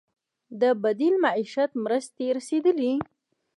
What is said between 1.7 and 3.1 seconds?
مرستې رسیدلي؟